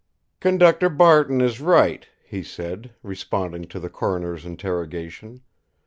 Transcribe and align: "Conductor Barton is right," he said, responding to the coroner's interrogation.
"Conductor 0.39 0.89
Barton 0.89 1.41
is 1.41 1.61
right," 1.61 2.07
he 2.23 2.41
said, 2.41 2.89
responding 3.03 3.65
to 3.65 3.79
the 3.79 3.87
coroner's 3.91 4.47
interrogation. 4.47 5.41